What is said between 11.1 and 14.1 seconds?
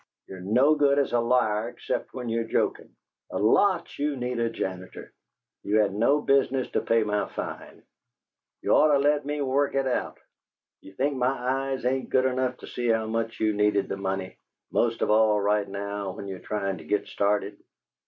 my eyes ain't good enough to see how much you needed the